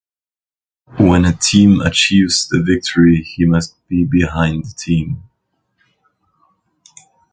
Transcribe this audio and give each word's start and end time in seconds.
When 0.99 1.25
a 1.25 1.31
team 1.31 1.79
achieves 1.81 2.47
the 2.49 2.59
victory 2.59 3.17
he 3.21 3.45
must 3.45 3.75
be 3.87 4.03
behind 4.03 4.65
the 4.65 4.73
team. 4.75 5.25